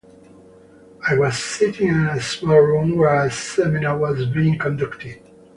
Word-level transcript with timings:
I 1.07 1.15
was 1.15 1.37
sitting 1.37 1.89
in 1.89 2.07
a 2.07 2.19
small 2.19 2.57
room 2.57 2.97
where 2.97 3.23
a 3.23 3.29
seminar 3.29 3.95
was 3.99 4.25
being 4.25 4.57
conducted. 4.57 5.21